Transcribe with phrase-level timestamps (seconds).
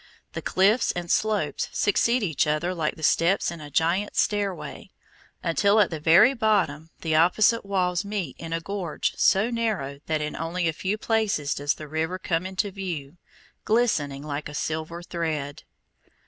[0.33, 4.89] The cliffs and slopes succeed each other like the steps in a giant stairway,
[5.43, 10.19] until at the very bottom the opposite walls meet in a gorge so narrow that
[10.19, 13.17] in only a few places does the river come into view,
[13.63, 15.65] glistening like a silver thread.